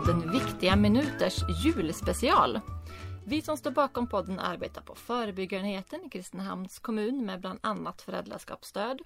podden 0.00 0.32
Viktiga 0.32 0.76
Minuters 0.76 1.64
julspecial. 1.64 2.60
Vi 3.26 3.42
som 3.42 3.56
står 3.56 3.70
bakom 3.70 4.06
podden 4.06 4.38
arbetar 4.38 4.82
på 4.82 4.94
förebyggarenheten 4.94 6.04
i 6.04 6.08
Kristinehamns 6.08 6.78
kommun 6.78 7.26
med 7.26 7.40
bland 7.40 7.58
annat 7.62 8.02
föräldraskapsstöd. 8.02 9.02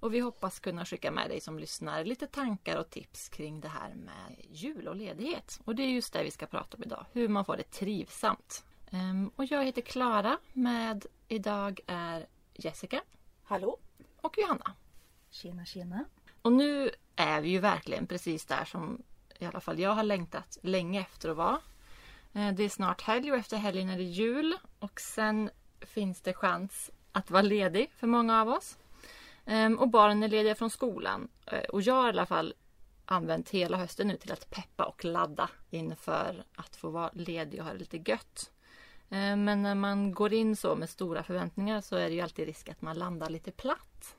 Och 0.00 0.14
vi 0.14 0.20
hoppas 0.20 0.60
kunna 0.60 0.84
skicka 0.84 1.10
med 1.10 1.30
dig 1.30 1.40
som 1.40 1.58
lyssnar 1.58 2.04
lite 2.04 2.26
tankar 2.26 2.76
och 2.76 2.90
tips 2.90 3.28
kring 3.28 3.60
det 3.60 3.68
här 3.68 3.94
med 3.94 4.36
jul 4.50 4.88
och 4.88 4.96
ledighet. 4.96 5.60
Och 5.64 5.74
det 5.74 5.82
är 5.82 5.88
just 5.88 6.12
det 6.12 6.24
vi 6.24 6.30
ska 6.30 6.46
prata 6.46 6.76
om 6.76 6.82
idag, 6.82 7.04
hur 7.12 7.28
man 7.28 7.44
får 7.44 7.56
det 7.56 7.70
trivsamt. 7.70 8.64
Ehm, 8.90 9.30
och 9.36 9.44
jag 9.44 9.64
heter 9.64 9.82
Klara, 9.82 10.38
med 10.52 11.06
idag 11.28 11.80
är 11.86 12.26
Jessica 12.54 13.00
Hallå? 13.44 13.78
och 14.20 14.38
Johanna. 14.38 14.74
Tjena 15.30 15.64
tjena. 15.64 16.04
Och 16.42 16.52
nu 16.52 16.90
är 17.16 17.40
vi 17.40 17.48
ju 17.48 17.58
verkligen 17.58 18.06
precis 18.06 18.44
där 18.44 18.64
som 18.64 19.02
i 19.38 19.44
alla 19.46 19.60
fall 19.60 19.78
jag 19.78 19.90
har 19.90 20.02
längtat 20.02 20.58
länge 20.62 21.00
efter 21.00 21.28
att 21.28 21.36
vara. 21.36 21.60
Eh, 22.32 22.52
Det 22.52 22.64
är 22.64 22.68
snart 22.68 23.02
helg 23.02 23.32
och 23.32 23.38
efter 23.38 23.56
helgen 23.56 23.88
är 23.88 23.96
det 23.96 24.02
jul 24.02 24.56
och 24.78 25.00
sen 25.00 25.50
finns 25.80 26.20
det 26.20 26.34
chans 26.34 26.90
att 27.12 27.30
vara 27.30 27.42
ledig 27.42 27.90
för 27.96 28.06
många 28.06 28.40
av 28.40 28.48
oss. 28.48 28.78
Ehm, 29.44 29.78
Och 29.78 29.88
barnen 29.88 30.22
är 30.22 30.28
lediga 30.28 30.54
från 30.54 30.70
skolan 30.70 31.28
Eh, 31.52 31.58
och 31.64 31.82
jag 31.82 31.94
har 31.94 32.06
i 32.06 32.08
alla 32.08 32.26
fall 32.26 32.54
använt 33.04 33.50
hela 33.50 33.76
hösten 33.76 34.08
nu 34.08 34.16
till 34.16 34.32
att 34.32 34.50
peppa 34.50 34.84
och 34.84 35.04
ladda 35.04 35.50
inför 35.70 36.44
att 36.56 36.76
få 36.76 36.90
vara 36.90 37.10
ledig 37.14 37.60
och 37.60 37.66
ha 37.66 37.72
det 37.72 37.78
lite 37.78 37.96
gött. 38.10 38.50
Eh, 39.08 39.36
Men 39.36 39.62
när 39.62 39.74
man 39.74 40.12
går 40.14 40.32
in 40.32 40.56
så 40.56 40.76
med 40.76 40.90
stora 40.90 41.22
förväntningar 41.22 41.80
så 41.80 41.96
är 41.96 42.08
det 42.08 42.14
ju 42.14 42.20
alltid 42.20 42.46
risk 42.46 42.68
att 42.68 42.82
man 42.82 42.98
landar 42.98 43.30
lite 43.30 43.50
platt. 43.50 44.16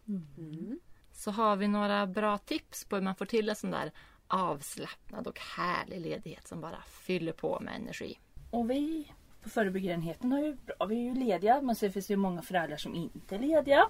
Så 1.11 1.31
har 1.31 1.55
vi 1.55 1.67
några 1.67 2.07
bra 2.07 2.37
tips 2.37 2.85
på 2.85 2.95
hur 2.95 3.03
man 3.03 3.15
får 3.15 3.25
till 3.25 3.49
en 3.49 3.55
sån 3.55 3.71
där 3.71 3.91
avslappnad 4.29 5.27
och 5.27 5.39
härlig 5.39 6.01
ledighet 6.01 6.47
som 6.47 6.61
bara 6.61 6.81
fyller 6.87 7.31
på 7.31 7.59
med 7.59 7.75
energi. 7.75 8.19
Och 8.51 8.69
vi 8.69 9.11
på 9.43 9.49
förebyggarenheten 9.49 10.31
har 10.31 10.39
ju 10.39 10.53
bra. 10.53 10.85
Vi 10.85 10.95
är 10.95 11.03
ju 11.03 11.15
lediga 11.15 11.61
men 11.61 11.75
sen 11.75 11.91
finns 11.91 12.07
det 12.07 12.13
ju 12.13 12.17
många 12.17 12.41
föräldrar 12.41 12.77
som 12.77 12.95
inte 12.95 13.35
är 13.35 13.39
lediga. 13.39 13.89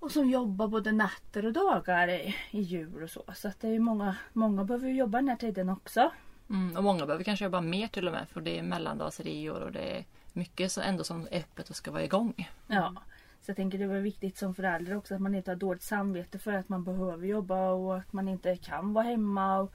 Och 0.00 0.12
som 0.12 0.30
jobbar 0.30 0.68
både 0.68 0.92
nätter 0.92 1.46
och 1.46 1.52
dagar 1.52 2.08
i, 2.08 2.34
i 2.50 2.60
jul 2.60 3.02
och 3.02 3.10
så. 3.10 3.24
Så 3.34 3.48
att 3.48 3.60
det 3.60 3.68
är 3.68 3.72
ju 3.72 3.78
många, 3.78 4.16
många 4.32 4.64
behöver 4.64 4.88
ju 4.88 4.94
jobba 4.94 5.18
den 5.18 5.28
här 5.28 5.36
tiden 5.36 5.68
också. 5.68 6.10
Mm, 6.50 6.76
och 6.76 6.84
många 6.84 7.06
behöver 7.06 7.24
kanske 7.24 7.44
jobba 7.44 7.60
mer 7.60 7.88
till 7.88 8.06
och 8.06 8.12
med 8.12 8.28
för 8.28 8.40
det 8.40 8.58
är 8.58 8.62
mellandagsreor 8.62 9.60
och 9.60 9.72
det 9.72 9.98
är 9.98 10.04
mycket 10.32 10.72
så 10.72 10.80
ändå 10.80 11.04
som 11.04 11.28
är 11.30 11.38
öppet 11.38 11.70
och 11.70 11.76
ska 11.76 11.90
vara 11.90 12.04
igång. 12.04 12.48
Ja. 12.66 12.94
Så 13.40 13.50
jag 13.50 13.56
tänker 13.56 13.78
det 13.78 13.86
var 13.86 13.96
viktigt 13.96 14.38
som 14.38 14.54
förälder 14.54 14.96
också 14.96 15.14
att 15.14 15.20
man 15.20 15.34
inte 15.34 15.50
har 15.50 15.56
dåligt 15.56 15.82
samvete 15.82 16.38
för 16.38 16.52
att 16.52 16.68
man 16.68 16.84
behöver 16.84 17.26
jobba 17.26 17.70
och 17.70 17.96
att 17.96 18.12
man 18.12 18.28
inte 18.28 18.56
kan 18.56 18.92
vara 18.92 19.04
hemma 19.04 19.60
och 19.60 19.72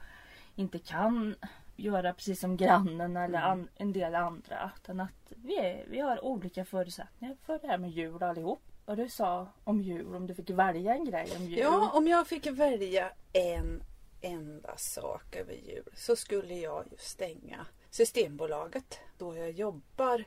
inte 0.54 0.78
kan 0.78 1.34
göra 1.76 2.12
precis 2.12 2.40
som 2.40 2.56
grannen 2.56 3.16
eller 3.16 3.38
an, 3.38 3.68
en 3.76 3.92
del 3.92 4.14
andra. 4.14 4.70
Utan 4.76 5.00
att 5.00 5.32
vi, 5.44 5.56
är, 5.56 5.84
vi 5.88 6.00
har 6.00 6.24
olika 6.24 6.64
förutsättningar 6.64 7.36
för 7.46 7.58
det 7.58 7.66
här 7.66 7.78
med 7.78 7.90
jul 7.90 8.22
allihop. 8.22 8.62
Och 8.84 8.96
du 8.96 9.08
sa 9.08 9.48
om 9.64 9.80
jul, 9.80 10.14
om 10.14 10.26
du 10.26 10.34
fick 10.34 10.50
välja 10.50 10.94
en 10.94 11.04
grej 11.04 11.32
om 11.36 11.44
jul. 11.44 11.58
Ja, 11.58 11.90
om 11.94 12.08
jag 12.08 12.26
fick 12.26 12.46
välja 12.46 13.10
en 13.32 13.82
enda 14.20 14.76
sak 14.76 15.36
över 15.36 15.52
jul 15.52 15.88
så 15.94 16.16
skulle 16.16 16.54
jag 16.54 16.84
ju 16.90 16.96
stänga 16.98 17.66
Systembolaget 17.90 19.00
då 19.18 19.36
jag 19.36 19.50
jobbar 19.50 20.24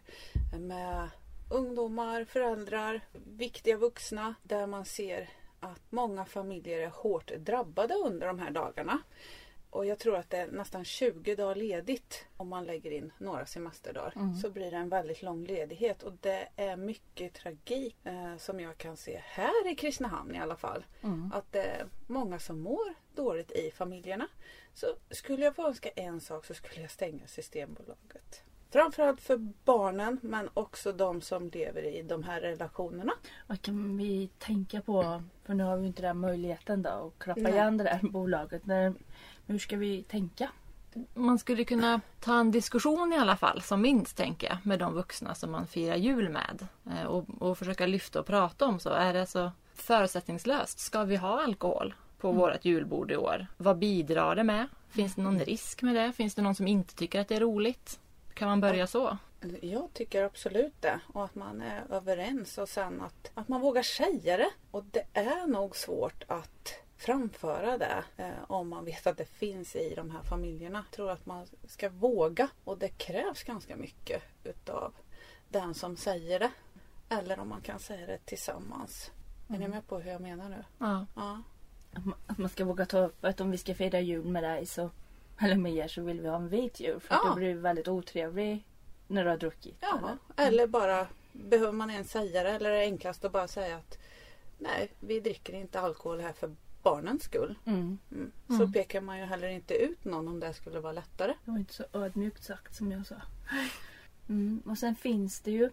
med 0.59 1.09
ungdomar, 1.49 2.23
föräldrar, 2.23 3.01
viktiga 3.13 3.77
vuxna 3.77 4.35
där 4.43 4.67
man 4.67 4.85
ser 4.85 5.29
att 5.59 5.81
många 5.89 6.25
familjer 6.25 6.79
är 6.79 6.89
hårt 6.89 7.31
drabbade 7.37 7.93
under 7.93 8.27
de 8.27 8.39
här 8.39 8.51
dagarna. 8.51 8.99
Och 9.69 9.85
jag 9.85 9.99
tror 9.99 10.15
att 10.15 10.29
det 10.29 10.37
är 10.37 10.47
nästan 10.47 10.85
20 10.85 11.35
dagar 11.35 11.55
ledigt 11.55 12.25
om 12.37 12.49
man 12.49 12.65
lägger 12.65 12.91
in 12.91 13.13
några 13.17 13.45
semesterdagar. 13.45 14.13
Så 14.41 14.49
blir 14.49 14.71
det 14.71 14.77
en 14.77 14.89
väldigt 14.89 15.21
lång 15.21 15.45
ledighet 15.45 16.03
och 16.03 16.13
det 16.21 16.47
är 16.55 16.77
mycket 16.77 17.33
tragik 17.33 17.95
eh, 18.03 18.37
som 18.37 18.59
jag 18.59 18.77
kan 18.77 18.97
se 18.97 19.21
här 19.23 19.71
i 19.71 19.75
Kristinehamn 19.75 20.35
i 20.35 20.39
alla 20.39 20.55
fall. 20.55 20.85
Att 21.33 21.51
det 21.51 21.63
är 21.63 21.87
många 22.07 22.39
som 22.39 22.59
mår 22.59 22.93
dåligt 23.15 23.51
i 23.51 23.71
familjerna. 23.71 24.27
Så 24.73 24.87
skulle 25.09 25.43
jag 25.43 25.55
få 25.55 25.67
önska 25.67 25.89
en 25.89 26.21
sak 26.21 26.45
så 26.45 26.53
skulle 26.53 26.81
jag 26.81 26.91
stänga 26.91 27.27
Systembolaget. 27.27 28.43
Framförallt 28.71 29.21
för 29.21 29.37
barnen 29.65 30.19
men 30.21 30.49
också 30.53 30.91
de 30.91 31.21
som 31.21 31.49
lever 31.49 31.81
i 31.85 32.01
de 32.01 32.23
här 32.23 32.41
relationerna. 32.41 33.13
Vad 33.47 33.61
kan 33.61 33.97
vi 33.97 34.29
tänka 34.37 34.81
på? 34.81 35.23
För 35.45 35.53
nu 35.53 35.63
har 35.63 35.77
vi 35.77 35.87
inte 35.87 36.01
den 36.01 36.17
möjligheten 36.17 36.81
då 36.81 36.89
att 36.89 37.23
klappa 37.23 37.41
Nej. 37.41 37.51
igen 37.51 37.77
det 37.77 37.83
där 37.83 37.99
bolaget. 38.01 38.65
Men 38.65 38.95
hur 39.47 39.59
ska 39.59 39.77
vi 39.77 40.03
tänka? 40.03 40.49
Man 41.13 41.39
skulle 41.39 41.63
kunna 41.63 42.01
ta 42.19 42.39
en 42.39 42.51
diskussion 42.51 43.13
i 43.13 43.17
alla 43.17 43.37
fall, 43.37 43.61
som 43.61 43.81
minst 43.81 44.17
tänker 44.17 44.47
jag, 44.47 44.57
med 44.63 44.79
de 44.79 44.93
vuxna 44.93 45.35
som 45.35 45.51
man 45.51 45.67
firar 45.67 45.95
jul 45.95 46.29
med. 46.29 46.67
Eh, 46.91 47.03
Och, 47.05 47.25
och 47.39 47.57
försöka 47.57 47.85
lyfta 47.85 48.19
och 48.19 48.25
prata 48.25 48.65
om 48.65 48.79
så. 48.79 48.89
Är 48.89 49.13
det 49.13 49.25
så 49.25 49.51
förutsättningslöst? 49.73 50.79
Ska 50.79 51.03
vi 51.03 51.15
ha 51.15 51.43
alkohol 51.43 51.93
på 52.19 52.31
vårt 52.31 52.65
julbord 52.65 53.11
i 53.11 53.17
år? 53.17 53.47
Vad 53.57 53.77
bidrar 53.77 54.35
det 54.35 54.43
med? 54.43 54.67
Finns 54.89 55.15
det 55.15 55.21
någon 55.21 55.39
risk 55.39 55.81
med 55.81 55.95
det? 55.95 56.13
Finns 56.13 56.35
det 56.35 56.41
någon 56.41 56.55
som 56.55 56.67
inte 56.67 56.95
tycker 56.95 57.21
att 57.21 57.27
det 57.27 57.35
är 57.35 57.39
roligt? 57.39 57.99
Kan 58.39 58.47
man 58.47 58.61
börja 58.61 58.87
så? 58.87 59.17
Jag 59.61 59.93
tycker 59.93 60.23
absolut 60.23 60.81
det. 60.81 60.99
Och 61.13 61.25
att 61.25 61.35
man 61.35 61.61
är 61.61 61.83
överens 61.89 62.57
och 62.57 62.69
sen 62.69 63.01
att, 63.01 63.31
att 63.33 63.47
man 63.47 63.61
vågar 63.61 63.83
säga 63.83 64.37
det. 64.37 64.49
Och 64.71 64.83
det 64.83 65.05
är 65.13 65.47
nog 65.47 65.75
svårt 65.75 66.23
att 66.27 66.73
framföra 66.97 67.77
det 67.77 68.03
eh, 68.17 68.29
om 68.47 68.69
man 68.69 68.85
vet 68.85 69.07
att 69.07 69.17
det 69.17 69.25
finns 69.25 69.75
i 69.75 69.93
de 69.95 70.11
här 70.11 70.23
familjerna. 70.23 70.83
Jag 70.87 70.95
tror 70.95 71.11
att 71.11 71.25
man 71.25 71.47
ska 71.67 71.89
våga 71.89 72.49
och 72.63 72.77
det 72.77 72.89
krävs 72.89 73.43
ganska 73.43 73.75
mycket 73.75 74.23
utav 74.43 74.93
den 75.49 75.73
som 75.73 75.97
säger 75.97 76.39
det. 76.39 76.51
Eller 77.09 77.39
om 77.39 77.49
man 77.49 77.61
kan 77.61 77.79
säga 77.79 78.07
det 78.07 78.17
tillsammans. 78.25 79.11
Är 79.49 79.57
ni 79.57 79.67
med 79.67 79.87
på 79.87 79.99
hur 79.99 80.11
jag 80.11 80.21
menar 80.21 80.49
nu? 80.49 80.63
Ja. 80.77 81.05
Ja. 81.15 81.41
Att 81.93 82.05
man- 82.05 82.17
Att 82.27 82.37
man 82.37 82.49
ska 82.49 82.65
våga 82.65 82.85
ta 82.85 82.99
upp 82.99 83.25
att 83.25 83.41
om 83.41 83.51
vi 83.51 83.57
ska 83.57 83.75
fira 83.75 83.99
jul 83.99 84.25
med 84.25 84.43
dig 84.43 84.65
så 84.65 84.89
eller 85.39 85.55
med 85.55 85.73
er 85.75 85.87
så 85.87 86.01
vill 86.01 86.21
vi 86.21 86.27
ha 86.27 86.35
en 86.35 86.49
vit 86.49 86.79
jul. 86.79 86.99
För 86.99 87.15
att 87.15 87.21
Ja. 87.23 87.29
då 87.29 87.35
blir 87.35 87.47
det 87.47 87.61
väldigt 87.61 87.87
otrevlig 87.87 88.65
när 89.07 89.23
du 89.23 89.29
har 89.29 89.37
druckit. 89.37 89.77
Ja, 89.79 89.99
eller? 90.37 90.47
eller 90.47 90.67
bara 90.67 91.07
behöver 91.31 91.71
man 91.71 91.89
ens 91.91 92.11
säga 92.11 92.43
det 92.43 92.49
eller 92.49 92.69
är 92.71 92.75
det 92.75 92.83
enklast 92.83 93.25
att 93.25 93.31
bara 93.31 93.47
säga 93.47 93.77
att 93.77 93.97
nej, 94.57 94.91
vi 94.99 95.19
dricker 95.19 95.53
inte 95.53 95.79
alkohol 95.79 96.19
här 96.21 96.33
för 96.33 96.55
barnens 96.83 97.23
skull. 97.23 97.55
Mm. 97.65 97.97
Mm. 98.11 98.31
Så 98.59 98.71
pekar 98.73 99.01
man 99.01 99.19
ju 99.19 99.25
heller 99.25 99.47
inte 99.47 99.73
ut 99.73 100.05
någon 100.05 100.27
om 100.27 100.39
det 100.39 100.53
skulle 100.53 100.79
vara 100.79 100.93
lättare. 100.93 101.33
Det 101.45 101.51
var 101.51 101.57
inte 101.57 101.73
så 101.73 101.83
ödmjukt 101.93 102.43
sagt 102.43 102.75
som 102.75 102.91
jag 102.91 103.05
sa. 103.07 103.15
Mm. 104.29 104.61
Och 104.65 104.77
sen 104.77 104.95
finns 104.95 105.39
det 105.41 105.51
ju 105.51 105.69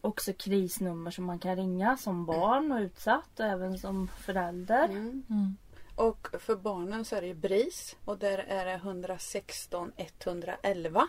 också 0.00 0.32
krisnummer 0.32 1.10
som 1.10 1.24
man 1.24 1.38
kan 1.38 1.56
ringa 1.56 1.96
som 1.96 2.26
barn 2.26 2.72
och 2.72 2.78
utsatt 2.80 3.40
och 3.40 3.46
även 3.46 3.78
som 3.78 4.08
förälder. 4.08 4.84
Mm. 4.84 5.56
Och 5.96 6.28
för 6.38 6.56
barnen 6.56 7.04
så 7.04 7.16
är 7.16 7.20
det 7.20 7.26
ju 7.26 7.34
BRIS 7.34 7.96
och 8.04 8.18
där 8.18 8.38
är 8.38 8.64
det 8.64 8.72
116 8.72 9.92
111. 9.96 11.08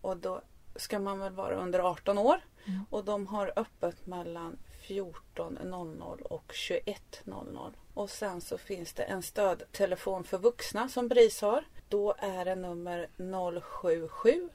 Och 0.00 0.16
då 0.16 0.42
ska 0.76 0.98
man 0.98 1.18
väl 1.18 1.32
vara 1.32 1.56
under 1.56 1.78
18 1.78 2.18
år. 2.18 2.40
Och 2.90 3.04
de 3.04 3.26
har 3.26 3.52
öppet 3.56 4.06
mellan 4.06 4.58
14.00 4.82 6.22
och 6.22 6.52
21.00. 6.52 7.72
Och 7.94 8.10
sen 8.10 8.40
så 8.40 8.58
finns 8.58 8.92
det 8.92 9.02
en 9.02 9.22
stödtelefon 9.22 10.24
för 10.24 10.38
vuxna 10.38 10.88
som 10.88 11.08
BRIS 11.08 11.40
har. 11.40 11.64
Då 11.88 12.14
är 12.18 12.44
det 12.44 12.54
nummer 12.54 13.08
077 13.60 14.48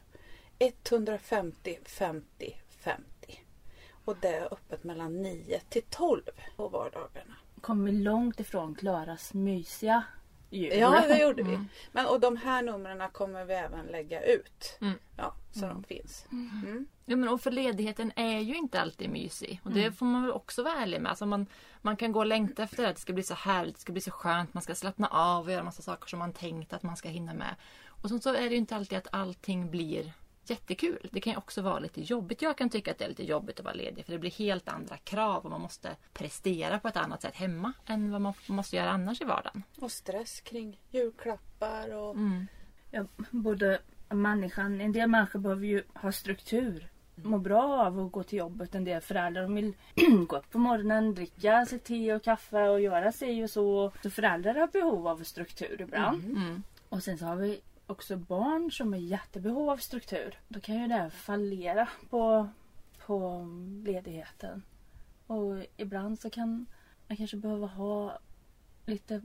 150 0.59 1.79
50 1.85 2.55
50. 2.69 3.39
Och 4.05 4.17
det 4.21 4.35
är 4.35 4.53
öppet 4.53 4.83
mellan 4.83 5.21
9 5.21 5.61
till 5.69 5.83
12 5.89 6.21
på 6.55 6.67
vardagarna. 6.67 7.35
Kommer 7.65 7.91
långt 7.91 8.39
ifrån 8.39 8.75
Klaras 8.75 9.33
mysiga 9.33 10.03
jul. 10.49 10.79
Ja, 10.79 11.03
det 11.07 11.21
gjorde 11.21 11.43
vi. 11.43 11.59
Men, 11.91 12.05
och 12.05 12.19
de 12.19 12.37
här 12.37 12.61
numren 12.61 13.09
kommer 13.11 13.45
vi 13.45 13.53
även 13.53 13.85
lägga 13.85 14.23
ut. 14.23 14.77
Mm. 14.81 14.93
Ja, 15.17 15.35
så 15.51 15.65
de 15.65 15.83
finns. 15.83 16.25
Mm. 16.31 16.87
Ja, 17.05 17.15
men 17.15 17.29
och 17.29 17.41
för 17.41 17.51
ledigheten 17.51 18.11
är 18.15 18.39
ju 18.39 18.55
inte 18.55 18.81
alltid 18.81 19.09
mysig. 19.09 19.61
Och 19.63 19.71
det 19.71 19.91
får 19.91 20.05
man 20.05 20.21
väl 20.21 20.31
också 20.31 20.63
vara 20.63 20.73
ärlig 20.73 21.01
med. 21.01 21.09
Alltså 21.09 21.25
man, 21.25 21.45
man 21.81 21.97
kan 21.97 22.11
gå 22.11 22.19
och 22.19 22.25
längta 22.25 22.63
efter 22.63 22.83
det. 22.83 22.89
att 22.89 22.95
Det 22.95 23.01
ska 23.01 23.13
bli 23.13 23.23
så 23.23 23.33
härligt, 23.33 23.75
det 23.75 23.81
ska 23.81 23.91
bli 23.91 24.01
så 24.01 24.11
skönt. 24.11 24.53
Man 24.53 24.63
ska 24.63 24.75
slappna 24.75 25.07
av 25.07 25.45
och 25.45 25.51
göra 25.51 25.63
massa 25.63 25.81
saker 25.81 26.07
som 26.07 26.19
man 26.19 26.33
tänkt 26.33 26.73
att 26.73 26.83
man 26.83 26.97
ska 26.97 27.09
hinna 27.09 27.33
med. 27.33 27.55
Och 27.87 28.09
sen 28.09 28.21
så 28.21 28.29
är 28.29 28.43
det 28.43 28.49
ju 28.49 28.57
inte 28.57 28.75
alltid 28.75 28.97
att 28.97 29.07
allting 29.11 29.71
blir 29.71 30.13
jättekul. 30.49 31.09
Det 31.11 31.21
kan 31.21 31.33
ju 31.33 31.37
också 31.37 31.61
vara 31.61 31.79
lite 31.79 32.01
jobbigt. 32.01 32.41
Jag 32.41 32.57
kan 32.57 32.69
tycka 32.69 32.91
att 32.91 32.97
det 32.97 33.05
är 33.05 33.09
lite 33.09 33.23
jobbigt 33.23 33.59
att 33.59 33.65
vara 33.65 33.75
ledig. 33.75 34.05
För 34.05 34.11
det 34.11 34.19
blir 34.19 34.31
helt 34.31 34.67
andra 34.67 34.97
krav 34.97 35.43
och 35.45 35.51
man 35.51 35.61
måste 35.61 35.95
prestera 36.13 36.79
på 36.79 36.87
ett 36.87 36.97
annat 36.97 37.21
sätt 37.21 37.35
hemma 37.35 37.73
än 37.85 38.11
vad 38.11 38.21
man 38.21 38.33
måste 38.47 38.75
göra 38.75 38.89
annars 38.89 39.21
i 39.21 39.25
vardagen. 39.25 39.63
Och 39.79 39.91
stress 39.91 40.41
kring 40.41 40.79
julklappar 40.91 41.95
och... 41.95 42.15
Mm. 42.15 42.47
Ja, 42.91 43.05
både 43.31 43.79
människan, 44.09 44.81
en 44.81 44.91
del 44.91 45.09
människor 45.09 45.39
behöver 45.39 45.65
ju 45.65 45.83
ha 45.93 46.11
struktur. 46.11 46.89
Må 47.15 47.37
bra 47.37 47.85
av 47.85 47.99
att 47.99 48.11
gå 48.11 48.23
till 48.23 48.39
jobbet. 48.39 48.75
En 48.75 48.83
del 48.83 49.01
föräldrar 49.01 49.41
de 49.41 49.55
vill 49.55 49.73
gå 50.27 50.37
upp 50.37 50.51
på 50.51 50.57
morgonen, 50.57 51.15
dricka 51.15 51.65
sitt 51.65 51.83
te 51.83 52.13
och 52.13 52.23
kaffe 52.23 52.69
och 52.69 52.81
göra 52.81 53.11
sig 53.11 53.43
och 53.43 53.49
så. 53.49 53.91
Så 54.03 54.09
föräldrar 54.09 54.55
har 54.55 54.67
behov 54.67 55.07
av 55.07 55.23
struktur 55.23 55.81
ibland. 55.81 56.23
Mm. 56.25 56.63
Och 56.89 57.03
sen 57.03 57.17
så 57.17 57.25
har 57.25 57.35
vi 57.35 57.61
också 57.87 58.17
barn 58.17 58.71
som 58.71 58.93
är 58.93 58.97
jättebehov 58.97 59.69
av 59.69 59.77
struktur. 59.77 60.39
Då 60.47 60.59
kan 60.59 60.75
ju 60.81 60.87
det 60.87 60.93
här 60.95 61.09
fallera 61.09 61.87
på, 62.09 62.49
på 63.05 63.47
ledigheten. 63.85 64.63
Och 65.27 65.55
ibland 65.77 66.19
så 66.19 66.29
kan 66.29 66.65
man 67.07 67.17
kanske 67.17 67.37
behöva 67.37 67.67
ha 67.67 68.19
lite 68.85 69.21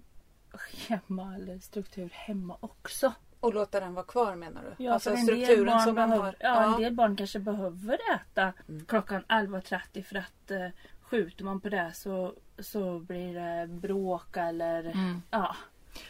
schema 0.52 1.34
eller 1.34 1.58
struktur 1.58 2.10
hemma 2.12 2.56
också. 2.60 3.12
Och 3.40 3.54
låta 3.54 3.80
den 3.80 3.94
vara 3.94 4.04
kvar 4.06 4.34
menar 4.36 4.62
du? 4.78 4.84
Ja, 4.84 4.92
alltså 4.92 5.16
strukturen 5.16 5.80
som 5.80 5.94
man 5.94 6.10
har. 6.10 6.36
ja, 6.40 6.74
en 6.74 6.80
del 6.82 6.94
barn 6.94 7.16
kanske 7.16 7.38
behöver 7.38 7.98
äta 8.14 8.52
Mm. 8.68 8.84
klockan 8.84 9.24
11.30 9.28 10.02
för 10.02 10.16
att 10.16 10.50
eh, 10.50 10.68
skjuter 11.00 11.44
man 11.44 11.60
på 11.60 11.68
det 11.68 11.92
så, 11.94 12.34
så 12.58 12.98
blir 12.98 13.34
det 13.34 13.66
bråk 13.66 14.36
eller 14.36 14.84
Mm. 14.84 15.22
ja. 15.30 15.56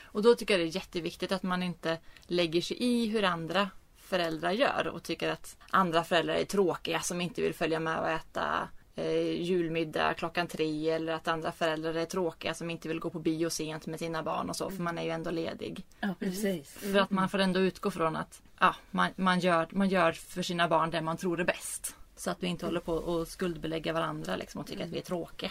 Och 0.02 0.22
då 0.22 0.34
tycker 0.34 0.54
jag 0.54 0.60
det 0.60 0.70
är 0.70 0.76
jätteviktigt 0.76 1.32
att 1.32 1.42
man 1.42 1.62
inte 1.62 1.98
lägger 2.26 2.60
sig 2.60 2.76
i 2.80 3.06
hur 3.06 3.24
andra 3.24 3.70
föräldrar 3.96 4.50
gör 4.50 4.86
och 4.86 5.02
tycker 5.02 5.28
att 5.28 5.56
andra 5.70 6.04
föräldrar 6.04 6.34
är 6.34 6.44
tråkiga 6.44 7.00
som 7.00 7.20
inte 7.20 7.42
vill 7.42 7.54
följa 7.54 7.80
med 7.80 7.98
och 7.98 8.08
äta 8.08 8.68
eh, 8.96 9.42
julmiddag 9.42 10.14
klockan 10.14 10.46
tre 10.46 10.90
eller 10.90 11.12
att 11.12 11.28
andra 11.28 11.52
föräldrar 11.52 11.94
är 11.94 12.04
tråkiga 12.04 12.54
som 12.54 12.70
inte 12.70 12.88
vill 12.88 13.00
gå 13.00 13.10
på 13.10 13.18
bio 13.18 13.50
sent 13.50 13.86
med 13.86 13.98
sina 13.98 14.22
barn 14.22 14.50
och 14.50 14.56
så 14.56 14.70
för 14.70 14.82
man 14.82 14.98
är 14.98 15.02
ju 15.02 15.10
ändå 15.10 15.30
ledig. 15.30 15.84
Ja 16.00 16.14
precis. 16.18 16.72
För 16.72 16.98
att 16.98 17.10
man 17.10 17.28
får 17.28 17.38
ändå 17.38 17.60
utgå 17.60 17.90
från 17.90 18.16
att 18.16 18.42
ja, 18.60 18.74
man, 18.90 19.10
man, 19.16 19.40
gör, 19.40 19.68
man 19.70 19.88
gör 19.88 20.12
för 20.12 20.42
sina 20.42 20.68
barn 20.68 20.90
det 20.90 21.00
man 21.00 21.16
tror 21.16 21.40
är 21.40 21.44
bäst. 21.44 21.94
Så 22.20 22.30
att 22.30 22.42
vi 22.42 22.46
inte 22.46 22.66
håller 22.66 22.80
på 22.80 22.92
och 22.92 23.28
skuldbelägga 23.28 23.92
varandra 23.92 24.36
liksom 24.36 24.60
och 24.60 24.66
tycker 24.66 24.84
att 24.84 24.90
vi 24.90 24.98
är 24.98 25.02
tråkiga. 25.02 25.50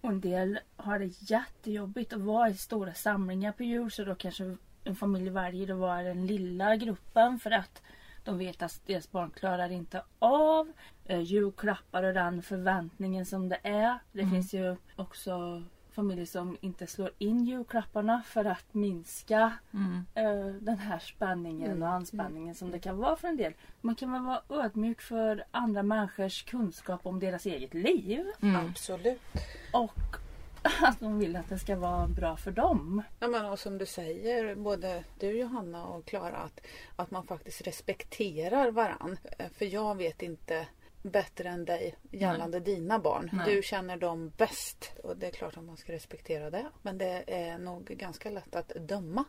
Och 0.00 0.10
en 0.10 0.20
del 0.20 0.58
har 0.76 0.98
det 0.98 1.30
jättejobbigt 1.30 2.12
att 2.12 2.20
vara 2.20 2.48
i 2.48 2.54
stora 2.54 2.94
samlingar 2.94 3.52
på 3.52 3.62
jul 3.62 3.90
så 3.90 4.04
då 4.04 4.14
kanske 4.14 4.56
en 4.84 4.96
familj 4.96 5.30
väljer 5.30 5.72
att 5.72 5.78
vara 5.78 6.02
den 6.02 6.26
lilla 6.26 6.76
gruppen 6.76 7.38
för 7.38 7.50
att 7.50 7.82
de 8.24 8.38
vet 8.38 8.62
att 8.62 8.80
deras 8.86 9.10
barn 9.10 9.30
klarar 9.30 9.72
inte 9.72 10.02
av 10.18 10.72
eh, 11.04 11.20
julklappar 11.20 12.02
och 12.02 12.14
den 12.14 12.42
förväntningen 12.42 13.26
som 13.26 13.48
det 13.48 13.58
är. 13.62 13.98
Det 14.12 14.26
finns 14.26 14.54
ju 14.54 14.76
också 14.96 15.62
familjer 15.92 16.26
som 16.26 16.56
inte 16.60 16.86
slår 16.86 17.10
in 17.18 17.44
julklapparna 17.44 18.22
för 18.26 18.44
att 18.44 18.74
minska 18.74 19.52
Mm. 19.74 20.04
eh, 20.14 20.54
den 20.60 20.78
här 20.78 20.98
spänningen 20.98 21.82
och 21.82 21.88
anspänningen 21.88 22.54
som 22.54 22.70
det 22.70 22.78
kan 22.78 22.96
vara 22.98 23.16
för 23.16 23.28
en 23.28 23.36
del. 23.36 23.52
Man 23.80 23.94
kan 23.94 24.12
väl 24.12 24.22
vara 24.22 24.64
ödmjuk 24.64 25.00
för 25.00 25.44
andra 25.50 25.82
människors 25.82 26.42
kunskap 26.44 27.06
om 27.06 27.20
deras 27.20 27.46
eget 27.46 27.74
liv. 27.74 28.26
Mm. 28.42 28.66
Absolut. 28.70 29.20
Och 29.72 29.94
att 30.82 31.00
de 31.00 31.18
vill 31.18 31.36
att 31.36 31.48
det 31.48 31.58
ska 31.58 31.76
vara 31.76 32.06
bra 32.08 32.36
för 32.36 32.50
dem. 32.50 33.02
Ja, 33.20 33.28
men 33.28 33.46
och 33.46 33.58
som 33.58 33.78
du 33.78 33.86
säger, 33.86 34.54
både 34.54 35.04
du 35.20 35.30
Johanna 35.38 35.84
och 35.86 36.04
Klara, 36.04 36.36
att, 36.36 36.60
att 36.96 37.10
man 37.10 37.26
faktiskt 37.26 37.60
respekterar 37.66 38.70
varann. 38.70 39.16
Eh, 39.38 39.46
För 39.58 39.64
jag 39.64 39.94
vet 39.96 40.22
inte 40.22 40.66
bättre 41.02 41.48
än 41.48 41.64
dig 41.64 41.94
gällande 42.10 42.60
dina 42.60 42.98
barn. 42.98 43.30
Nej. 43.32 43.54
Du 43.54 43.62
känner 43.62 43.96
dem 43.96 44.32
bäst 44.36 44.92
och 45.02 45.16
det 45.16 45.26
är 45.26 45.30
klart 45.30 45.56
att 45.56 45.64
man 45.64 45.76
ska 45.76 45.92
respektera 45.92 46.50
det. 46.50 46.66
Men 46.82 46.98
det 46.98 47.24
är 47.26 47.58
nog 47.58 47.84
ganska 47.84 48.30
lätt 48.30 48.56
att 48.56 48.72
döma. 48.88 49.24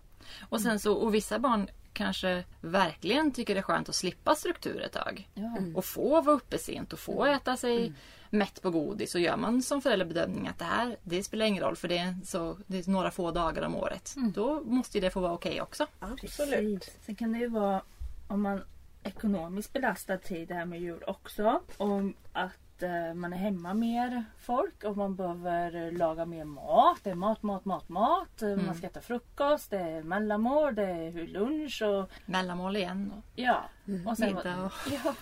Och 0.50 0.62
sen 0.62 0.80
så, 0.80 0.94
och 0.94 1.14
vissa 1.14 1.40
barn 1.40 1.68
kanske 1.94 2.44
verkligen 2.62 3.32
tycker 3.32 3.56
det 3.56 3.60
är 3.60 3.64
skönt 3.64 3.90
att 3.90 3.96
slippa 3.96 4.36
struktur 4.36 4.82
ett 4.82 4.92
tag. 4.92 5.30
Ja. 5.34 5.58
Och 5.76 5.86
få 5.86 6.22
vara 6.22 6.36
uppe 6.36 6.58
sent 6.58 6.94
och 6.94 7.00
få 7.00 7.26
äta 7.26 7.58
sig 7.58 7.94
mätt 8.30 8.62
på 8.62 8.72
godis. 8.72 9.16
Och 9.16 9.22
gör 9.22 9.38
man 9.38 9.62
som 9.62 9.82
förälder 9.82 10.06
bedömning 10.06 10.48
att 10.48 10.60
det 10.60 10.66
här 10.66 10.98
det 11.04 11.24
spelar 11.24 11.46
ingen 11.46 11.64
roll 11.64 11.76
för 11.76 11.88
det 11.88 11.98
är, 11.98 12.18
så, 12.26 12.58
det 12.68 12.88
är 12.88 12.92
några 12.92 13.12
få 13.12 13.32
dagar 13.32 13.62
om 13.62 13.76
året. 13.76 14.16
Då 14.34 14.62
måste 14.62 14.98
ju 14.98 15.02
det 15.02 15.12
få 15.12 15.20
vara 15.20 15.34
okej 15.34 15.62
också. 15.62 15.88
Absolut. 16.00 16.82
Precis. 16.82 17.06
Sen 17.06 17.16
kan 17.16 17.32
det 17.32 17.40
ju 17.40 17.48
vara 17.48 17.82
om 18.28 18.42
man 18.42 18.62
ekonomiskt 19.04 19.74
belastad 19.74 20.18
tid 20.18 20.48
det 20.48 20.54
här 20.54 20.66
med 20.66 20.82
jul 20.82 21.04
också. 21.08 21.62
Om 21.78 22.14
att 22.34 22.84
eh, 22.84 23.14
man 23.14 23.34
är 23.34 23.38
hemma 23.38 23.74
mer 23.74 24.26
folk 24.38 24.84
och 24.84 24.98
man 24.98 25.16
behöver 25.16 25.92
laga 25.92 26.26
mer 26.26 26.46
mat. 26.46 27.00
Det 27.04 27.10
är 27.10 27.16
mat, 27.16 27.44
mat, 27.44 27.66
mat, 27.66 27.90
mat. 27.90 28.42
Eh, 28.42 28.56
Man 28.56 28.76
ska 28.76 28.88
äta 28.88 29.02
frukost, 29.02 29.70
det 29.72 29.80
är 29.80 30.04
mellanmål, 30.04 30.76
det 30.76 30.84
är 30.90 31.28
lunch 31.28 31.82
och 31.82 32.10
Mellanmål 32.26 32.76
igen. 32.78 33.14
Och, 33.18 33.24
ja. 33.36 33.64
Och 34.06 34.18
sen, 34.18 34.36
Middag 34.36 34.64
och- 34.66 34.72
ja. 35.06 35.14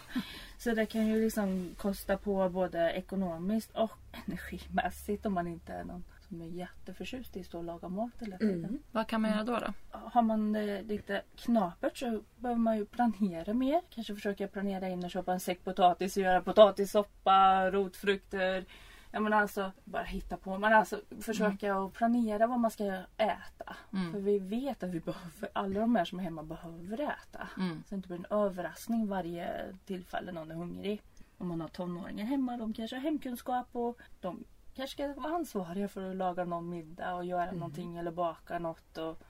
Så 0.63 0.73
det 0.73 0.85
kan 0.85 1.07
ju 1.07 1.23
liksom 1.23 1.75
kosta 1.77 2.17
på 2.17 2.49
både 2.49 2.91
ekonomiskt 2.91 3.71
och 3.75 3.91
energimässigt 4.25 5.25
om 5.25 5.33
man 5.33 5.47
inte 5.47 5.73
är 5.73 5.83
någon 5.83 6.03
som 6.27 6.41
är 6.41 6.45
jätteförtjust 6.45 7.37
i 7.37 7.39
att 7.39 7.45
stå 7.45 7.57
och 7.57 7.63
laga 7.63 7.87
mat 7.87 8.11
hela 8.19 8.37
tiden. 8.37 8.65
Mm. 8.65 8.79
vad 8.91 9.07
kan 9.07 9.21
man 9.21 9.31
göra 9.31 9.43
då? 9.43 9.59
då? 9.59 9.73
Har 9.91 10.21
man 10.21 10.53
det 10.53 10.81
lite 10.81 11.21
knapert 11.35 11.97
så 11.97 12.23
behöver 12.35 12.59
man 12.59 12.77
ju 12.77 12.85
planera 12.85 13.53
mer. 13.53 13.81
Kanske 13.89 14.15
försöka 14.15 14.47
planera 14.47 14.89
in 14.89 15.03
och 15.03 15.11
köpa 15.11 15.33
en 15.33 15.39
säck 15.39 15.63
potatis 15.63 16.17
och 16.17 16.23
göra 16.23 16.41
potatissoppa, 16.41 17.71
rotfrukter. 17.71 18.65
Ja 19.11 19.19
men 19.19 19.33
alltså 19.33 19.71
bara 19.83 20.03
hitta 20.03 20.37
på. 20.37 20.57
Men 20.57 20.73
alltså 20.73 21.01
försöka 21.21 21.75
att 21.75 21.93
planera 21.93 22.47
vad 22.47 22.59
man 22.59 22.71
ska 22.71 22.83
äta. 23.17 23.75
Mm. 23.93 24.11
För 24.11 24.19
vi 24.19 24.39
vet 24.39 24.83
att 24.83 24.89
vi 24.89 24.99
behöver, 24.99 25.49
alla 25.53 25.79
de 25.79 25.95
här 25.95 26.05
som 26.05 26.19
är 26.19 26.23
hemma 26.23 26.43
behöver 26.43 27.01
äta. 27.01 27.49
Mm. 27.57 27.83
Så 27.83 27.89
det 27.89 27.95
inte 27.95 28.07
blir 28.07 28.17
en 28.17 28.37
överraskning 28.37 29.07
varje 29.07 29.75
tillfälle 29.85 30.31
någon 30.31 30.51
är 30.51 30.55
hungrig. 30.55 31.01
Om 31.37 31.47
man 31.47 31.61
har 31.61 31.67
tonåringar 31.67 32.25
hemma, 32.25 32.57
de 32.57 32.73
kanske 32.73 32.95
har 32.95 33.01
hemkunskap 33.01 33.67
och 33.71 33.97
de 34.21 34.43
kanske 34.75 34.93
ska 34.93 35.21
vara 35.21 35.35
ansvariga 35.35 35.87
för 35.87 36.09
att 36.09 36.15
laga 36.15 36.45
någon 36.45 36.69
middag 36.69 37.15
och 37.15 37.25
göra 37.25 37.51
någonting 37.51 37.97
eller 37.97 38.11
baka 38.11 38.59
något. 38.59 38.97
Och 38.97 39.23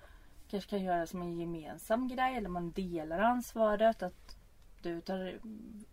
kanske 0.47 0.69
kan 0.69 0.83
göra 0.83 1.07
som 1.07 1.21
en 1.21 1.39
gemensam 1.39 2.07
grej 2.07 2.35
eller 2.35 2.49
man 2.49 2.71
delar 2.71 3.19
ansvaret. 3.19 4.03
Att 4.03 4.37
du 4.81 5.01
tar 5.01 5.39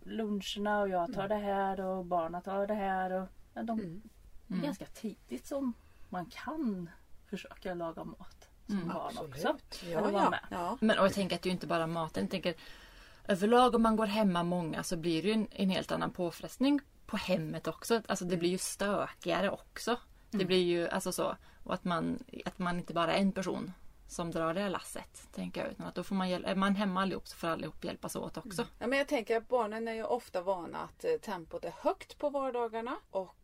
luncherna 0.03 0.81
och 0.81 0.89
jag 0.89 1.13
tar 1.13 1.27
det 1.27 1.35
här 1.35 1.79
och 1.79 2.05
barnen 2.05 2.41
tar 2.41 2.67
det 2.67 2.73
här. 2.73 3.11
Och, 3.11 3.27
ja, 3.53 3.63
de, 3.63 3.79
Mm. 3.79 4.01
Mm. 4.49 4.63
Ganska 4.63 4.85
tidigt 4.85 5.47
som 5.47 5.73
man 6.09 6.25
kan 6.25 6.89
försöka 7.29 7.73
laga 7.73 8.03
mat 8.03 8.49
som 8.67 8.75
Mm. 8.75 8.87
barn 8.87 9.05
Absolut. 9.07 9.29
också. 9.35 9.57
Ja, 9.85 10.11
ja. 10.11 10.29
med. 10.29 10.39
ja. 10.51 10.77
Men 10.81 10.99
och 10.99 11.05
jag 11.05 11.13
tänker 11.13 11.35
att 11.35 11.41
det 11.41 11.49
är 11.49 11.51
inte 11.51 11.67
bara 11.67 11.87
maten. 11.87 12.23
Jag 12.23 12.31
tänker, 12.31 12.53
överlag 13.27 13.75
om 13.75 13.81
man 13.81 13.95
går 13.95 14.05
hemma 14.05 14.43
många 14.43 14.83
så 14.83 14.97
blir 14.97 15.21
det 15.21 15.27
ju 15.27 15.33
en, 15.33 15.47
en 15.51 15.69
helt 15.69 15.91
annan 15.91 16.11
påfrestning 16.11 16.79
på 17.05 17.17
hemmet 17.17 17.67
också. 17.67 18.01
Alltså 18.07 18.25
det 18.25 18.37
blir 18.37 18.49
ju 18.49 18.57
stökigare 18.57 19.49
också. 19.49 19.97
Det 20.31 20.45
blir 20.45 20.63
ju 20.63 20.87
alltså 20.89 21.11
så. 21.11 21.35
Och 21.63 21.73
att 21.73 21.83
man, 21.83 22.23
att 22.45 22.59
man 22.59 22.77
inte 22.79 22.93
bara 22.93 23.13
är 23.13 23.21
en 23.21 23.31
person 23.31 23.71
som 24.07 24.31
drar 24.31 24.53
det 24.53 24.69
lasset. 24.69 25.27
Tänker 25.33 25.61
jag. 25.61 25.71
Utan 25.71 25.85
att 25.85 25.95
då 25.95 26.03
får 26.03 26.15
man, 26.15 26.27
är 26.31 26.55
man 26.55 26.75
hemma 26.75 27.01
allihop 27.01 27.27
så 27.27 27.35
får 27.37 27.47
allihop 27.47 27.83
hjälpas 27.83 28.15
åt 28.15 28.37
också. 28.37 28.65
Ja, 28.79 28.87
men 28.87 28.97
jag 28.97 29.07
tänker 29.07 29.37
att 29.37 29.47
barnen 29.47 29.87
är 29.87 29.93
ju 29.93 30.03
ofta 30.03 30.41
vana 30.41 30.77
att 30.79 31.05
eh, 31.05 31.11
tempot 31.11 31.65
är 31.65 31.73
högt 31.81 32.17
på 32.17 32.29
vardagarna 32.29 32.97
och 33.11 33.35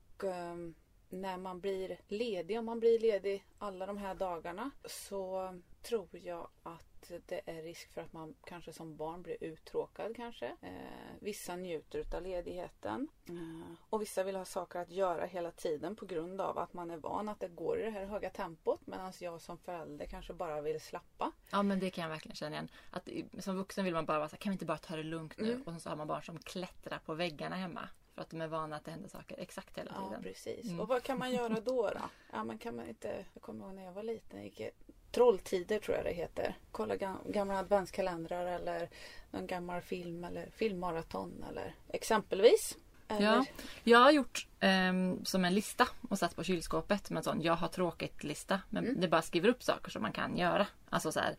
när 1.10 1.38
man 1.38 1.60
blir 1.60 1.98
ledig, 2.08 2.60
om 2.60 2.66
man 2.66 2.80
blir 2.80 3.00
ledig 3.00 3.46
alla 3.58 3.86
de 3.86 3.98
här 3.98 4.16
dagarna 4.16 4.72
så 4.86 5.54
tror 5.82 6.10
jag 6.12 6.48
att 6.64 7.12
det 7.26 7.42
är 7.46 7.64
risk 7.64 7.94
för 7.94 8.02
att 8.02 8.14
man 8.14 8.36
kanske 8.46 8.74
som 8.74 8.96
barn 8.96 9.22
blir 9.22 9.44
uttråkad 9.44 10.16
kanske. 10.16 10.46
Eh, 10.62 11.16
vissa 11.20 11.56
njuter 11.56 12.00
utav 12.00 12.22
ledigheten 12.22 13.08
eh, 13.30 13.76
och 13.90 14.02
vissa 14.02 14.24
vill 14.24 14.36
ha 14.36 14.46
saker 14.46 14.80
att 14.80 14.92
göra 14.92 15.26
hela 15.26 15.52
tiden 15.52 15.96
på 15.96 16.06
grund 16.06 16.42
av 16.42 16.58
att 16.58 16.74
man 16.74 16.92
är 16.92 16.98
van 16.98 17.30
att 17.30 17.40
det 17.40 17.48
går 17.48 17.80
i 17.80 17.84
det 17.84 17.90
här 17.90 18.06
höga 18.06 18.30
tempot 18.30 18.88
medan 18.88 19.14
jag 19.20 19.42
som 19.42 19.58
förälder 19.58 20.06
kanske 20.06 20.34
bara 20.34 20.62
vill 20.62 20.82
slappa. 20.82 21.32
Ja 21.52 21.64
men 21.64 21.80
det 21.80 21.90
kan 21.90 22.02
jag 22.02 22.10
verkligen 22.10 22.36
känna 22.36 22.56
igen. 22.56 22.72
Att 22.92 23.10
som 23.40 23.58
vuxen 23.58 23.86
vill 23.86 23.94
man 23.94 24.06
bara 24.06 24.20
vara 24.20 24.30
så 24.30 24.36
här, 24.36 24.42
kan 24.42 24.50
vi 24.50 24.54
inte 24.54 24.66
bara 24.66 24.78
ta 24.78 24.96
det 24.96 25.04
lugnt 25.04 25.38
nu? 25.38 25.64
Och 25.66 25.82
så 25.82 25.90
har 25.90 25.96
man 25.96 26.08
barn 26.08 26.24
som 26.24 26.40
klättrar 26.40 27.00
på 27.06 27.14
väggarna 27.14 27.56
hemma. 27.56 27.90
För 28.16 28.22
att 28.22 28.30
de 28.30 28.42
är 28.42 28.48
vana 28.48 28.76
att 28.76 28.86
det 28.86 28.92
händer 28.92 29.10
saker 29.10 29.38
exakt 29.40 29.78
hela 29.78 29.92
Ja, 29.96 30.08
tiden. 30.08 30.24
precis. 30.24 30.66
Mm. 30.66 30.80
Och 30.80 30.88
vad 30.88 31.04
kan 31.04 31.20
man 31.20 31.32
göra 31.32 31.60
då? 31.60 31.90
då? 31.90 32.00
Ja, 32.32 32.44
men 32.44 32.58
kan 32.58 32.76
man 32.76 32.88
inte... 32.90 33.26
Jag 33.34 33.42
kommer 33.44 33.66
ihåg 33.66 33.74
när 33.76 33.84
jag 33.86 33.92
var 33.94 34.04
liten. 34.04 34.44
Gick 34.44 34.60
i 34.60 34.72
Trolltider 35.12 35.80
tror 35.80 35.98
jag 35.98 36.06
det 36.06 36.12
heter. 36.14 36.58
Kolla 36.72 36.96
gam- 36.96 37.32
gamla 37.32 37.60
adventskalendrar 37.60 38.46
eller 38.46 38.90
någon 39.32 39.48
gammal 39.48 39.82
film 39.82 40.24
eller 40.24 40.50
filmmaraton 40.50 41.44
eller 41.50 41.76
exempelvis. 41.88 42.78
Eller, 43.08 43.22
Ja, 43.26 43.46
jag 43.84 44.00
har 44.00 44.12
gjort 44.12 44.48
ehm, 44.60 45.26
som 45.26 45.46
en 45.46 45.54
lista 45.54 45.88
och 46.10 46.20
satt 46.20 46.36
på 46.36 46.44
kylskåpet 46.44 47.10
med 47.10 47.18
en 47.18 47.24
sån 47.24 47.42
jag 47.42 47.54
har 47.56 47.68
tråkigt-lista. 47.68 48.62
Men 48.70 48.86
Mm. 48.86 49.02
det 49.02 49.08
bara 49.08 49.22
skriver 49.22 49.50
upp 49.50 49.64
saker 49.64 49.92
som 49.92 50.02
man 50.02 50.12
kan 50.12 50.38
göra. 50.38 50.68
Alltså 50.90 51.12
så 51.12 51.20
här 51.20 51.36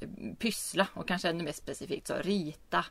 eh, 0.00 0.08
pyssla 0.38 0.88
och 0.94 1.08
kanske 1.08 1.28
ännu 1.28 1.44
mer 1.44 1.52
specifikt 1.52 2.06
så 2.06 2.14
rita, 2.16 2.78
eh, 2.78 2.84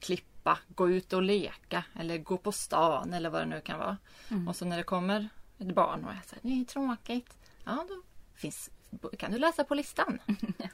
klippa, 0.00 0.58
gå 0.68 0.90
ut 0.90 1.12
och 1.12 1.22
leka 1.22 1.84
eller 1.98 2.18
gå 2.18 2.36
på 2.38 2.52
stan 2.52 3.12
eller 3.14 3.30
vad 3.30 3.42
det 3.42 3.46
nu 3.46 3.60
kan 3.60 3.78
vara. 3.78 3.96
Och 4.48 4.56
så 4.56 4.64
när 4.64 4.76
det 4.76 4.82
kommer 4.82 5.28
ett 5.58 5.74
barn 5.74 6.04
och 6.04 6.10
jag 6.10 6.24
säger 6.24 6.42
det 6.42 6.60
är 6.60 6.64
tråkigt. 6.64 7.36
Ja, 7.64 7.84
då 7.88 8.02
finns, 8.34 8.70
kan 9.18 9.32
du 9.32 9.38
läsa 9.38 9.64
på 9.64 9.74
listan. 9.74 10.18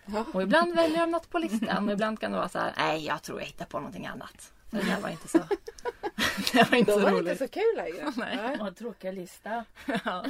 Ja. 0.06 0.24
Och 0.34 0.42
ibland 0.42 0.74
väljer 0.74 1.00
de 1.00 1.10
något 1.10 1.30
på 1.30 1.38
listan 1.38 1.86
och 1.88 1.92
ibland 1.92 2.20
kan 2.20 2.32
det 2.32 2.38
vara 2.38 2.48
så 2.48 2.58
här, 2.58 2.74
nej 2.76 3.04
jag 3.04 3.22
tror 3.22 3.38
jag 3.40 3.46
hittar 3.46 3.64
på 3.66 3.78
någonting 3.78 4.06
annat. 4.06 4.52
Det 4.70 4.82
där 4.82 5.00
var 5.00 5.08
inte 5.08 5.28
så, 5.28 5.38
det 6.52 6.70
var 6.70 6.78
inte 6.78 6.92
Då 6.92 6.98
så 6.98 7.04
var 7.04 7.10
roligt. 7.10 7.32
inte 7.32 7.46
så 7.46 7.48
kul 7.52 7.76
längre. 7.76 8.12
Nej. 8.16 8.56
Vad 8.58 8.76
tråkiga 8.76 9.12
lista. 9.12 9.64
Ja. 10.04 10.24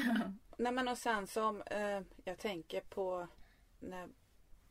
Nej 0.57 0.73
men 0.73 0.89
och 0.89 0.99
sen 0.99 1.27
som 1.27 1.63
eh, 1.63 2.01
jag 2.25 2.39
tänker 2.39 2.81
på 2.81 3.29
när 3.81 4.09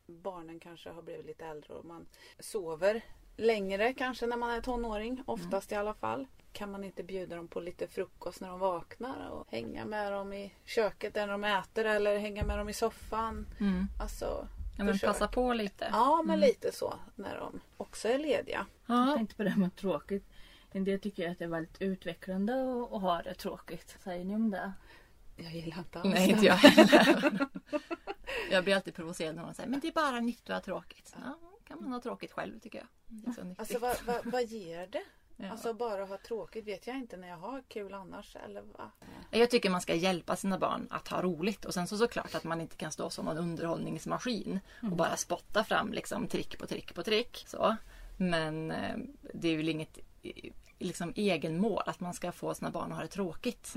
barnen 0.06 0.60
kanske 0.60 0.90
har 0.90 1.02
blivit 1.02 1.26
lite 1.26 1.44
äldre 1.46 1.74
och 1.74 1.84
man 1.84 2.06
sover 2.38 3.02
längre 3.36 3.92
kanske 3.94 4.26
när 4.26 4.36
man 4.36 4.50
är 4.50 4.60
tonåring. 4.60 5.22
Oftast 5.26 5.72
i 5.72 5.74
alla 5.74 5.94
fall. 5.94 6.26
Kan 6.52 6.70
man 6.70 6.84
inte 6.84 7.02
bjuda 7.02 7.36
dem 7.36 7.48
på 7.48 7.60
lite 7.60 7.86
frukost 7.88 8.40
när 8.40 8.48
de 8.48 8.58
vaknar 8.58 9.28
och 9.30 9.46
hänga 9.50 9.84
med 9.84 10.12
dem 10.12 10.32
i 10.32 10.54
köket 10.64 11.14
där 11.14 11.28
de 11.28 11.44
äter 11.44 11.84
eller 11.84 12.18
hänga 12.18 12.44
med 12.44 12.58
dem 12.58 12.68
i 12.68 12.72
soffan. 12.72 13.46
Mm. 13.60 13.86
Alltså, 14.00 14.48
Ja, 14.78 14.84
men 14.84 14.98
passa 14.98 15.28
på 15.28 15.52
lite. 15.52 15.88
Ja, 15.92 16.22
men 16.22 16.40
lite 16.40 16.72
så 16.72 16.94
när 17.14 17.38
de 17.38 17.60
också 17.76 18.08
är 18.08 18.18
lediga. 18.18 18.66
Jag 18.86 19.08
Ja. 19.08 19.14
tänkte 19.16 19.36
på 19.36 19.42
det 19.42 19.50
här 19.50 19.60
med 19.60 19.76
tråkigt. 19.76 20.24
En 20.72 20.84
del 20.84 21.00
tycker 21.00 21.30
att 21.30 21.38
det 21.38 21.44
är 21.44 21.48
väldigt 21.48 21.82
utvecklande 21.82 22.52
att, 22.90 23.00
ha 23.02 23.22
det 23.22 23.34
tråkigt. 23.34 23.96
Säger 24.04 24.24
ni 24.24 24.34
om 24.34 24.50
det? 24.50 24.72
Jag 25.36 25.52
gillar 25.52 25.78
inte 25.78 26.00
alls 26.00 26.14
Nej, 26.14 26.30
inte 26.30 26.46
jag 26.46 26.54
heller. 26.54 27.48
Jag 28.50 28.64
blir 28.64 28.74
alltid 28.76 28.94
provocerad 28.94 29.34
när 29.36 29.42
någon 29.42 29.54
säger 29.54 29.68
men 29.68 29.80
det 29.80 29.88
är 29.88 29.92
bara 29.92 30.16
att 30.16 30.48
ha 30.54 30.60
tråkigt. 30.60 31.16
Ja, 31.24 31.38
kan 31.72 31.82
man 31.82 31.92
ha 31.92 32.00
tråkigt 32.00 32.32
själv 32.32 32.60
tycker 32.60 32.78
jag. 32.78 32.86
Nyttigt. 33.06 33.58
Alltså 33.58 33.78
vad, 33.78 33.96
vad, 34.06 34.26
vad 34.32 34.44
ger 34.44 34.86
det? 34.86 35.02
Ja. 35.36 35.50
Alltså 35.50 35.74
bara 35.74 36.04
ha 36.04 36.18
tråkigt 36.18 36.66
vet 36.66 36.86
jag 36.86 36.96
inte 36.96 37.16
när 37.16 37.28
jag 37.28 37.36
har 37.36 37.62
kul 37.68 37.94
annars 37.94 38.36
eller 38.36 38.62
vad? 38.62 38.90
Jag 39.30 39.50
tycker 39.50 39.70
man 39.70 39.80
ska 39.80 39.94
hjälpa 39.94 40.36
sina 40.36 40.58
barn 40.58 40.86
att 40.90 41.08
ha 41.08 41.22
roligt 41.22 41.64
och 41.64 41.74
sen 41.74 41.86
så 41.86 41.98
såklart 41.98 42.34
att 42.34 42.44
man 42.44 42.60
inte 42.60 42.76
kan 42.76 42.92
stå 42.92 43.10
som 43.10 43.28
en 43.28 43.38
underhållningsmaskin 43.38 44.60
och 44.82 44.96
bara 44.96 45.16
spotta 45.16 45.64
fram 45.64 45.92
liksom 45.92 46.26
trick 46.26 46.58
på 46.58 46.66
trick 46.66 46.94
på 46.94 47.02
trick. 47.02 47.44
Så. 47.46 47.76
Men 48.16 48.70
eh, 48.70 48.96
det 49.34 49.48
är 49.48 49.56
väl 49.56 49.68
inget 49.68 49.98
liksom 50.82 51.12
egenmål 51.16 51.82
att 51.86 52.00
man 52.00 52.14
ska 52.14 52.32
få 52.32 52.54
sina 52.54 52.70
barn 52.70 52.90
att 52.92 52.96
ha 52.96 53.02
det 53.02 53.08
tråkigt 53.08 53.74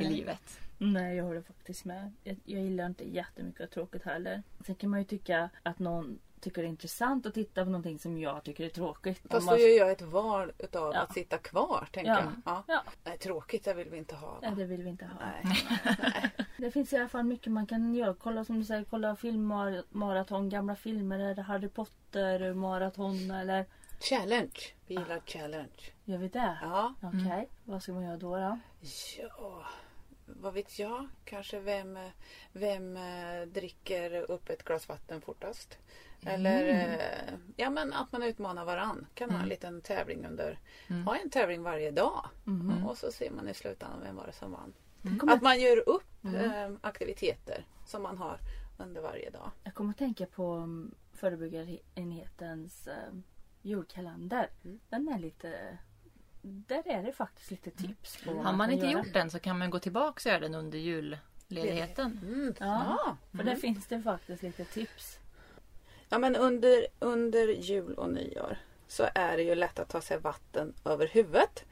i 0.00 0.04
livet. 0.04 0.60
Nej, 0.78 1.16
jag 1.16 1.24
håller 1.24 1.42
faktiskt 1.42 1.84
med. 1.84 2.12
Jag, 2.24 2.36
jag 2.44 2.62
gillar 2.62 2.86
inte 2.86 3.04
jättemycket 3.04 3.60
att 3.60 3.68
ha 3.68 3.74
tråkigt 3.74 4.02
heller. 4.04 4.42
Sen 4.66 4.74
kan 4.74 4.90
man 4.90 4.98
ju 4.98 5.04
tycka 5.04 5.50
att 5.62 5.78
någon 5.78 6.18
tycker 6.40 6.62
det 6.62 6.68
är 6.68 6.70
intressant 6.70 7.26
att 7.26 7.34
titta 7.34 7.64
på 7.64 7.70
någonting 7.70 7.98
som 7.98 8.18
jag 8.18 8.42
tycker 8.44 8.64
är 8.64 8.68
tråkigt. 8.68 9.22
Fast 9.30 9.46
man- 9.46 9.54
då 9.54 9.60
gör 9.60 9.68
jag 9.78 9.90
ett 9.90 10.02
val 10.02 10.52
utav 10.58 10.94
Ja. 10.94 11.00
att 11.00 11.14
sitta 11.14 11.38
kvar 11.38 11.88
tänker 11.92 12.10
Ja. 12.12 12.20
jag. 12.20 12.32
Ja. 12.44 12.64
Ja, 12.68 12.82
Nej, 13.04 13.18
tråkigt 13.18 13.64
det 13.64 13.74
vill 13.74 13.90
vi 13.90 13.98
inte 13.98 14.14
ha. 14.16 14.38
nej, 14.42 14.50
Va? 14.50 14.56
det 14.56 14.64
vill 14.64 14.82
vi 14.82 14.88
inte 14.90 15.04
ha. 15.04 15.12
Nej. 15.20 15.56
Det 16.58 16.70
finns 16.70 16.92
i 16.92 16.96
alla 16.96 17.08
fall 17.08 17.24
mycket 17.24 17.52
man 17.52 17.66
kan 17.66 17.94
göra. 17.94 18.14
Kolla 18.18 18.44
som 18.44 18.58
du 18.58 18.64
säger, 18.64 18.84
kolla 18.84 19.16
filmmaraton, 19.16 20.48
gamla 20.48 20.76
filmer, 20.76 21.18
eller 21.18 21.42
Harry 21.42 21.68
Potter 21.68 22.54
maraton 22.54 23.30
eller 23.30 23.66
Challenge. 24.04 24.60
Vi 24.86 24.94
gillar 24.94 25.20
challenge. 25.26 25.92
gör 26.04 26.18
vi 26.18 26.28
det? 26.28 26.58
Ja. 26.62 26.94
Okej, 27.02 27.48
vad 27.64 27.82
ska 27.82 27.92
man 27.92 28.04
göra 28.04 28.16
då? 28.16 28.36
då? 28.36 28.58
Ja, 29.18 29.66
vad 30.26 30.54
vet 30.54 30.78
jag? 30.78 31.08
Kanske 31.24 31.60
vem, 31.60 31.98
vem 32.52 32.96
eh, 32.96 33.42
dricker 33.46 34.30
upp 34.30 34.48
ett 34.48 34.64
glas 34.64 34.88
vatten 34.88 35.20
fortast? 35.20 35.78
Eller 36.26 36.68
eh, 36.68 37.34
ja, 37.56 37.70
men 37.70 37.92
att 37.92 38.12
man 38.12 38.22
utmanar 38.22 38.64
varann. 38.64 39.06
Kan 39.14 39.30
ha 39.30 39.42
en 39.42 39.48
liten 39.48 39.80
tävling 39.80 40.26
under. 40.26 40.58
Ha 41.04 41.16
en 41.16 41.30
tävling 41.30 41.62
varje 41.62 41.90
dag. 41.90 42.28
Och 42.86 42.98
så 42.98 43.12
ser 43.12 43.30
man 43.30 43.48
i 43.48 43.54
slutändan 43.54 44.00
vem 44.02 44.16
var 44.16 44.26
det 44.26 44.32
som 44.32 44.52
vann. 44.52 44.72
Att 45.30 45.42
man 45.42 45.60
gör 45.60 45.88
upp 45.88 46.24
eh, 46.24 46.72
aktiviteter 46.80 47.66
som 47.86 48.02
man 48.02 48.18
har 48.18 48.38
under 48.78 49.00
varje 49.00 49.30
dag. 49.30 49.50
jag 49.64 49.74
kommer 49.74 49.90
att 49.90 49.98
tänka 49.98 50.26
på 50.26 50.68
förebyggarenhetens 51.12 52.88
julkalender. 53.64 54.48
Mm. 54.64 54.80
Den 54.88 55.08
är 55.08 55.18
lite... 55.18 55.78
Där 56.42 56.82
är 56.88 57.02
det 57.02 57.12
faktiskt 57.12 57.50
lite 57.50 57.70
tips 57.70 58.24
på 58.24 58.32
vad 58.34 58.44
Har 58.44 58.52
man 58.52 58.70
inte 58.70 58.86
göra. 58.86 58.98
gjort 58.98 59.12
den 59.12 59.30
så 59.30 59.38
kan 59.38 59.58
man 59.58 59.70
gå 59.70 59.78
tillbaka 59.78 60.28
och 60.28 60.32
göra 60.32 60.40
den 60.40 60.54
under 60.54 60.78
julledigheten. 60.78 62.20
Mm. 62.26 62.54
Ja, 62.60 62.96
Ja. 62.98 63.16
för 63.38 63.44
där 63.44 63.54
finns 63.56 63.86
det 63.86 64.02
faktiskt 64.02 64.42
lite 64.42 64.64
tips. 64.64 65.18
Ja 66.08 66.18
men 66.18 66.36
under, 66.36 66.86
under 66.98 67.48
jul 67.48 67.94
och 67.94 68.10
nyår 68.10 68.56
så 68.88 69.06
är 69.14 69.36
det 69.36 69.42
ju 69.42 69.54
lätt 69.54 69.78
att 69.78 69.88
ta 69.88 70.00
sig 70.00 70.18
vatten 70.18 70.74
över 70.84 71.06
huvudet. 71.08 71.64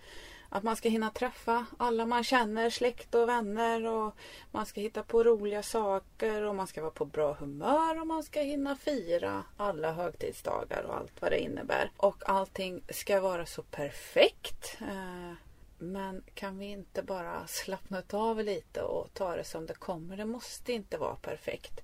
Att 0.54 0.62
man 0.62 0.76
ska 0.76 0.88
hinna 0.88 1.11
träffa 1.11 1.66
alla 1.78 2.06
man 2.06 2.25
känner, 2.25 2.71
släkt 2.71 3.14
och 3.14 3.28
vänner 3.28 3.87
och 3.87 4.16
man 4.50 4.66
ska 4.66 4.80
hitta 4.80 5.02
på 5.02 5.25
roliga 5.25 5.62
saker 5.62 6.42
och 6.42 6.54
man 6.54 6.66
ska 6.66 6.80
vara 6.80 6.90
på 6.90 7.04
bra 7.04 7.32
humör 7.32 8.00
och 8.00 8.06
man 8.06 8.23
ska 8.23 8.40
hinna 8.40 8.76
fira 8.76 9.44
alla 9.56 9.92
högtidsdagar 9.92 10.82
och 10.82 10.97
allt 10.97 11.23
vad 11.23 11.32
det 11.32 11.38
innebär. 11.38 11.90
Och 11.97 12.28
allting 12.28 12.82
ska 12.88 13.21
vara 13.21 13.47
så 13.47 13.62
perfekt. 13.62 14.76
Eh, 14.80 15.32
men 15.78 16.25
kan 16.35 16.59
vi 16.59 16.66
inte 16.66 17.02
bara 17.02 17.47
slappna 17.47 18.02
av 18.11 18.44
lite 18.44 18.82
och 18.82 19.14
ta 19.14 19.37
det 19.37 19.44
som 19.44 19.66
det 19.66 19.75
kommer? 19.75 20.16
Det 20.16 20.25
måste 20.25 20.73
inte 20.73 20.99
vara 20.99 21.16
perfekt. 21.16 21.80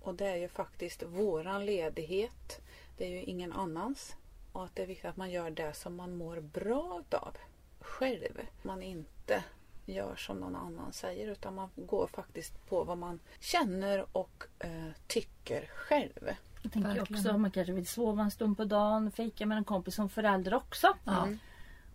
Och 0.00 0.14
det 0.14 0.26
är 0.26 0.36
ju 0.36 0.48
faktiskt 0.48 1.02
våran 1.02 1.66
ledighet. 1.66 2.60
Det 2.96 3.04
är 3.04 3.10
ju 3.10 3.22
ingen 3.22 3.52
annans. 3.52 4.16
Och 4.52 4.64
att 4.64 4.76
det 4.76 4.82
är 4.82 4.86
viktigt 4.86 5.10
att 5.10 5.16
man 5.16 5.30
gör 5.30 5.50
det 5.50 5.74
som 5.74 5.96
man 5.96 6.16
mår 6.16 6.40
bra 6.40 7.00
utav 7.00 7.36
själv. 7.84 8.40
Man 8.62 8.82
inte 8.82 9.44
gör 9.86 10.16
som 10.16 10.36
någon 10.36 10.56
annan 10.56 10.92
säger 10.92 11.28
utan 11.28 11.54
man 11.54 11.68
går 11.76 12.06
faktiskt 12.06 12.66
på 12.68 12.84
vad 12.84 12.98
man 12.98 13.20
känner 13.40 14.06
och 14.16 14.44
eh, 14.58 14.90
tycker 15.06 15.66
själv. 15.66 16.30
Jag 16.62 16.72
tänker 16.72 16.88
Verkligen. 16.88 17.18
också 17.26 17.38
man 17.38 17.50
kanske 17.50 17.72
vill 17.72 17.86
sova 17.86 18.22
en 18.22 18.30
stund 18.30 18.56
på 18.56 18.64
dagen, 18.64 19.10
fika 19.10 19.46
med 19.46 19.58
en 19.58 19.64
kompis 19.64 19.94
som 19.94 20.08
förälder 20.08 20.54
också. 20.54 20.96
Mm. 21.06 21.38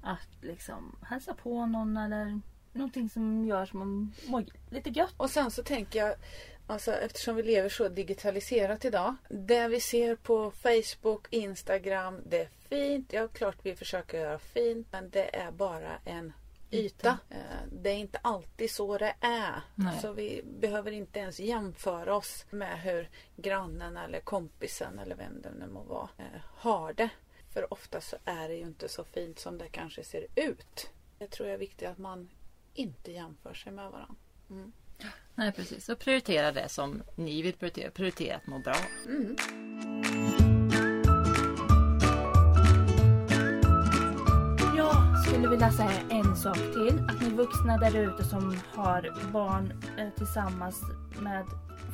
Att 0.01 0.29
liksom 0.41 0.95
hälsa 1.01 1.33
på 1.33 1.65
någon 1.65 1.97
eller 1.97 2.41
någonting 2.73 3.09
som 3.09 3.45
gör 3.45 3.65
som 3.65 3.79
man 3.79 4.13
mår 4.27 4.45
lite 4.69 4.89
gött. 4.89 5.13
Och 5.17 5.29
sen 5.29 5.51
så 5.51 5.63
tänker 5.63 5.99
jag, 5.99 6.15
alltså 6.69 6.91
eftersom 6.91 7.35
vi 7.35 7.43
lever 7.43 7.69
så 7.69 7.89
digitaliserat 7.89 8.85
idag. 8.85 9.15
Det 9.29 9.67
vi 9.67 9.79
ser 9.79 10.15
på 10.15 10.51
Facebook, 10.51 11.27
Instagram, 11.29 12.21
det 12.25 12.41
är 12.41 12.49
fint. 12.69 13.13
Ja, 13.13 13.27
klart 13.27 13.57
vi 13.63 13.75
försöker 13.75 14.19
göra 14.19 14.39
fint, 14.39 14.87
men 14.91 15.09
det 15.09 15.35
är 15.35 15.51
bara 15.51 15.97
en 16.05 16.33
yta. 16.71 17.17
Eh, 17.29 17.37
Det 17.71 17.89
är 17.89 17.95
inte 17.97 18.17
alltid 18.21 18.71
så 18.71 18.97
det 18.97 19.15
är. 19.21 19.61
Nej. 19.75 19.99
Så 20.01 20.13
vi 20.13 20.41
behöver 20.45 20.91
inte 20.91 21.19
ens 21.19 21.39
jämföra 21.39 22.15
oss 22.15 22.45
med 22.49 22.81
hur 22.81 23.09
grannen 23.35 23.97
eller 23.97 24.19
kompisen 24.19 24.99
eller 24.99 25.15
vem 25.15 25.41
det 25.41 25.51
nu 25.59 25.67
må 25.67 25.83
vara 25.83 26.09
eh, 26.17 26.41
har 26.43 26.93
det. 26.93 27.09
För 27.53 27.73
ofta 27.73 28.01
så 28.01 28.17
är 28.25 28.47
det 28.49 28.55
ju 28.55 28.61
inte 28.61 28.89
så 28.89 29.03
fint 29.03 29.39
som 29.39 29.57
det 29.57 29.69
kanske 29.69 30.03
ser 30.03 30.27
ut. 30.35 30.89
Jag 31.19 31.29
tror 31.29 31.47
det 31.47 31.53
är 31.53 31.57
viktigt 31.57 31.87
att 31.89 31.97
man 31.97 32.29
inte 32.73 33.11
jämför 33.11 33.53
sig 33.53 33.71
med 33.71 33.91
varandra. 33.91 34.15
Mm. 34.49 34.71
Nej 35.35 35.51
precis. 35.51 35.85
Så 35.85 35.95
prioritera 35.95 36.51
det 36.51 36.69
som 36.69 37.03
ni 37.15 37.41
vill 37.41 37.53
prioritera. 37.53 37.91
Prioritera 37.91 38.35
att 38.35 38.47
må 38.47 38.59
bra. 38.59 38.75
Mm. 39.05 39.35
Jag 44.77 45.19
skulle 45.25 45.47
vilja 45.47 45.71
säga 45.71 46.01
en 46.09 46.35
sak 46.35 46.57
till. 46.57 47.05
Att 47.09 47.21
ni 47.21 47.29
vuxna 47.29 47.77
där 47.77 47.95
ute 47.95 48.23
som 48.23 48.57
har 48.75 49.31
barn 49.31 49.83
eh, 49.97 50.09
tillsammans 50.17 50.81
med 51.21 51.45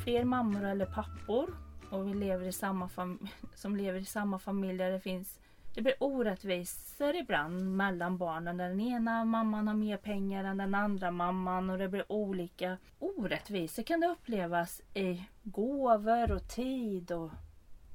fler 0.04 0.24
mammor 0.24 0.64
eller 0.64 0.86
pappor 0.86 1.48
och 1.90 2.08
vi 2.08 2.14
lever 2.14 2.46
i 2.46 2.52
samma 2.52 2.86
fam- 2.88 3.28
som 3.54 3.76
lever 3.76 4.00
i 4.00 4.04
samma 4.04 4.38
familj 4.38 4.78
där 4.78 4.90
det 4.90 5.00
finns 5.00 5.38
det 5.76 5.82
blir 5.82 5.94
orättvisor 6.00 7.14
ibland 7.16 7.76
mellan 7.76 8.18
barnen. 8.18 8.56
Den 8.56 8.80
ena 8.80 9.24
mamman 9.24 9.68
har 9.68 9.74
mer 9.74 9.96
pengar 9.96 10.44
än 10.44 10.56
den 10.56 10.74
andra 10.74 11.10
mamman 11.10 11.70
och 11.70 11.78
det 11.78 11.88
blir 11.88 12.12
olika 12.12 12.76
orättvisor 12.98 13.82
kan 13.82 14.00
det 14.00 14.06
upplevas 14.06 14.82
i 14.94 15.22
gåvor 15.42 16.32
och 16.32 16.48
tid 16.48 17.12
och 17.12 17.30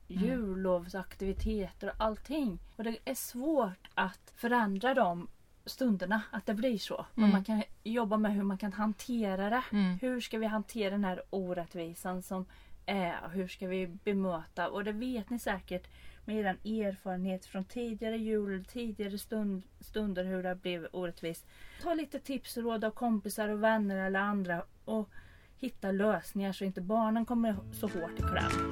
jullovsaktiviteter 0.08 1.88
och 1.88 1.96
allting. 1.98 2.60
Och 2.76 2.84
det 2.84 2.98
är 3.06 3.14
svårt 3.16 3.88
att 3.94 4.34
förändra 4.36 4.94
de 4.94 5.28
stunderna, 5.66 6.22
att 6.32 6.46
det 6.46 6.54
blir 6.54 6.78
så. 6.78 7.06
Men 7.14 7.24
Mm. 7.24 7.34
man 7.34 7.44
kan 7.44 7.64
jobba 7.84 8.18
med 8.18 8.34
hur 8.34 8.44
man 8.44 8.58
kan 8.58 8.74
hantera 8.74 9.50
det. 9.50 9.64
Mm. 9.72 9.98
Hur 10.02 10.22
ska 10.22 10.38
vi 10.38 10.46
hantera 10.46 10.90
den 10.92 11.04
här 11.04 11.22
orättvisan 11.30 12.22
som 12.22 12.46
är? 12.86 13.30
Hur 13.34 13.48
ska 13.48 13.68
vi 13.68 13.88
bemöta? 13.88 14.70
Och 14.70 14.84
det 14.84 14.92
vet 14.92 15.30
ni 15.30 15.40
säkert 15.40 15.88
med 16.26 16.46
er 16.66 16.88
erfarenhet 16.88 17.46
från 17.46 17.66
tidigare 17.66 18.18
jul, 18.18 18.66
tidigare 18.66 19.18
stund, 19.18 19.64
stunder 19.80 20.24
hur 20.24 20.44
det 20.44 20.50
har 20.50 20.56
blivit 20.56 20.94
orättvist. 20.94 21.46
Ta 21.82 21.94
lite 21.94 22.20
tips 22.20 22.58
och 22.58 22.64
råd 22.64 22.84
av 22.84 22.92
kompisar 22.92 23.50
och 23.50 23.64
vänner 23.64 24.08
eller 24.08 24.20
andra 24.20 24.64
och 24.86 25.10
hitta 25.58 25.92
lösningar 25.92 26.54
så 26.54 26.66
inte 26.66 26.82
barnen 26.82 27.26
kommer 27.26 27.56
så 27.72 27.88
hårt 27.88 28.20
i 28.20 28.22
kläm. 28.22 28.72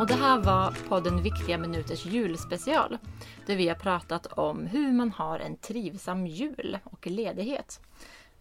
Och 0.00 0.06
det 0.06 0.14
här 0.14 0.38
var 0.38 0.88
podden 0.88 1.22
Viktiga 1.22 1.58
Minuters 1.58 2.06
julspecial. 2.06 2.98
Där 3.46 3.56
vi 3.56 3.68
har 3.68 3.74
pratat 3.74 4.26
om 4.26 4.66
hur 4.66 4.92
man 4.92 5.10
har 5.10 5.38
en 5.38 5.56
trivsam 5.56 6.26
jul 6.26 6.78
och 6.84 7.06
ledighet. 7.06 7.80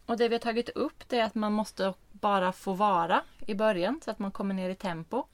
Och 0.05 0.17
det 0.17 0.27
vi 0.27 0.35
har 0.35 0.39
tagit 0.39 0.69
upp 0.69 1.03
det 1.07 1.19
är 1.19 1.23
att 1.23 1.35
man 1.35 1.53
måste 1.53 1.93
bara 2.21 2.51
få 2.51 2.73
vara 2.73 3.21
i 3.47 3.55
början 3.55 3.99
så 4.05 4.11
att 4.11 4.19
man 4.19 4.31
kommer 4.31 4.53
ner 4.53 4.69
i 4.69 4.75
tempo. 4.75 5.25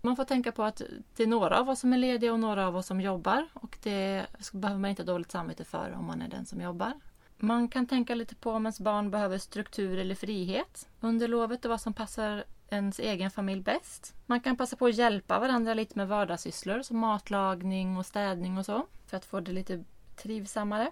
Man 0.00 0.16
får 0.16 0.24
tänka 0.24 0.52
på 0.52 0.62
att 0.62 0.82
det 1.16 1.22
är 1.22 1.26
några 1.26 1.60
av 1.60 1.70
oss 1.70 1.80
som 1.80 1.92
är 1.92 1.98
lediga 1.98 2.32
och 2.32 2.40
några 2.40 2.66
av 2.66 2.76
oss 2.76 2.86
som 2.86 3.00
jobbar. 3.00 3.48
Och 3.52 3.78
det 3.82 4.26
behöver 4.52 4.80
man 4.80 4.90
inte 4.90 5.02
ha 5.02 5.06
dåligt 5.06 5.30
samvete 5.30 5.64
för 5.64 5.94
om 5.98 6.04
man 6.04 6.22
är 6.22 6.28
den 6.28 6.46
som 6.46 6.60
jobbar. 6.60 6.92
Man 7.36 7.68
kan 7.68 7.86
tänka 7.86 8.14
lite 8.14 8.34
på 8.34 8.50
om 8.50 8.66
ens 8.66 8.80
barn 8.80 9.10
behöver 9.10 9.38
struktur 9.38 9.98
eller 9.98 10.14
frihet 10.14 10.88
under 11.00 11.28
lovet 11.28 11.64
och 11.64 11.70
vad 11.70 11.80
som 11.80 11.94
passar 11.94 12.44
ens 12.70 12.98
egen 12.98 13.30
familj 13.30 13.62
bäst. 13.62 14.14
Man 14.26 14.40
kan 14.40 14.56
passa 14.56 14.76
på 14.76 14.86
att 14.86 14.94
hjälpa 14.94 15.38
varandra 15.38 15.74
lite 15.74 15.98
med 15.98 16.08
vardagssysslor 16.08 16.82
som 16.82 16.98
matlagning 16.98 17.96
och 17.96 18.06
städning 18.06 18.58
och 18.58 18.66
så 18.66 18.86
för 19.06 19.16
att 19.16 19.24
få 19.24 19.40
det 19.40 19.52
lite 19.52 19.84
trivsammare. 20.16 20.90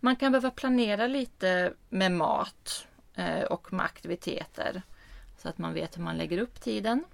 Man 0.00 0.16
kan 0.16 0.32
behöva 0.32 0.50
planera 0.50 1.06
lite 1.06 1.72
med 1.88 2.12
mat 2.12 2.86
Eh, 3.16 3.42
och 3.42 3.72
med 3.72 3.84
aktiviteter 3.84 4.82
så 5.38 5.48
att 5.48 5.58
man 5.58 5.74
vet 5.74 5.96
hur 5.96 6.02
man 6.02 6.16
lägger 6.16 6.38
upp 6.38 6.60
tiden. 6.60 7.04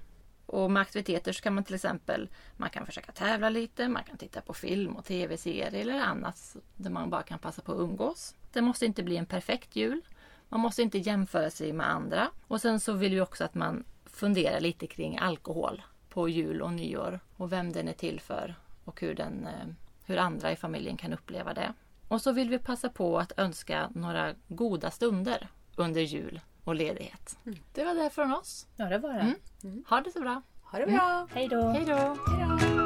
Och 0.47 0.71
med 0.71 0.81
aktiviteter 0.81 1.33
så 1.33 1.43
kan 1.43 1.55
man 1.55 1.65
till 1.65 1.75
exempel 1.75 2.29
man 2.57 2.71
kan 2.71 2.87
försöka 2.87 3.13
tävla 3.13 3.49
lite, 3.49 3.89
man 3.89 4.05
kan 4.05 4.17
titta 4.17 4.41
på 4.41 4.55
film 4.55 4.97
och 4.97 5.05
tv-serier 5.05 5.75
eller 5.75 6.01
annat 6.01 6.57
där 6.77 6.91
man 6.91 7.11
bara 7.11 7.23
kan 7.23 7.39
passa 7.39 7.63
på 7.63 7.73
att 7.73 7.79
umgås. 7.79 8.35
Det 8.53 8.63
måste 8.63 8.87
inte 8.87 9.03
bli 9.03 9.17
en 9.17 9.27
perfekt 9.27 9.77
jul. 9.77 10.01
Man 10.49 10.61
måste 10.61 10.83
inte 10.83 10.99
jämföra 10.99 11.51
sig 11.51 11.73
med 11.73 11.91
andra. 11.91 12.31
Och 12.47 12.61
sen 12.61 12.81
så 12.81 12.93
vill 12.93 13.15
vi 13.15 13.21
också 13.21 13.45
att 13.45 13.55
man 13.55 13.85
funderar 14.05 14.61
lite 14.61 14.87
kring 14.87 15.19
alkohol 15.19 15.83
på 16.09 16.29
jul 16.29 16.63
och 16.63 16.73
nyår 16.73 17.21
och 17.37 17.53
vem 17.53 17.73
den 17.73 17.89
är 17.89 17.93
till 17.93 18.21
för 18.21 18.55
och 18.85 19.01
hur, 19.01 19.15
den, 19.15 19.47
eh, 19.47 19.69
hur 20.05 20.17
andra 20.17 20.53
i 20.53 20.57
familjen 20.57 20.97
kan 20.97 21.13
uppleva 21.13 21.55
det. 21.55 21.73
Och 22.09 22.23
så 22.23 22.33
vill 22.33 22.51
vi 22.51 22.59
passa 22.59 22.89
på 22.89 23.19
att 23.19 23.33
önska 23.37 23.91
några 23.95 24.35
goda 24.49 24.91
stunder 24.91 25.49
under 25.77 26.01
jul 26.01 26.41
och 26.65 26.75
ledighet. 26.75 27.39
Det 27.73 27.85
var 27.85 27.95
det 27.95 28.11
från 28.11 28.33
oss. 28.33 28.67
Ja, 28.77 28.85
det 28.85 28.99
var 28.99 29.13
det. 29.13 29.35
Mm. 29.65 29.85
Ha 29.89 30.01
det 30.01 30.11
så 30.11 30.21
bra! 30.21 30.43
Ha 30.63 30.79
det 30.79 30.87
bra! 30.87 31.27
Då! 31.31 31.35
Hej 31.35 31.49
då! 31.49 31.63
Hej 31.63 31.85
då! 31.87 32.82